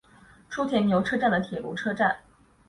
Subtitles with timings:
[0.49, 2.17] 初田牛车站的铁路车站。